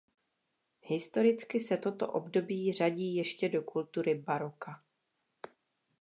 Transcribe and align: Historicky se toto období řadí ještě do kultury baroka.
Historicky 0.81 1.59
se 1.59 1.77
toto 1.77 2.11
období 2.11 2.73
řadí 2.73 3.15
ještě 3.15 3.49
do 3.49 3.61
kultury 3.61 4.15
baroka. 4.15 4.83